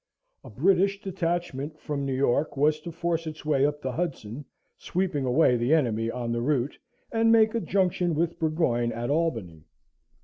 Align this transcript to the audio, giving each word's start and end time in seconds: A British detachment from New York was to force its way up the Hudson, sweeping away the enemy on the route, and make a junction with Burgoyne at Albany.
A 0.43 0.49
British 0.49 0.99
detachment 0.99 1.77
from 1.79 2.07
New 2.07 2.15
York 2.15 2.57
was 2.57 2.79
to 2.79 2.91
force 2.91 3.27
its 3.27 3.45
way 3.45 3.67
up 3.67 3.83
the 3.83 3.91
Hudson, 3.91 4.45
sweeping 4.75 5.25
away 5.25 5.55
the 5.57 5.75
enemy 5.75 6.09
on 6.09 6.31
the 6.31 6.41
route, 6.41 6.79
and 7.11 7.31
make 7.31 7.53
a 7.53 7.59
junction 7.61 8.15
with 8.15 8.39
Burgoyne 8.39 8.91
at 8.91 9.11
Albany. 9.11 9.67